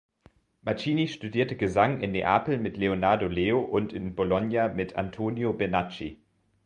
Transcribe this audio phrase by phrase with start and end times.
[0.63, 6.17] Mancini studierte Gesang in Neapel mit Leonardo Leo und in Bologna mit Antonio Bernacchi.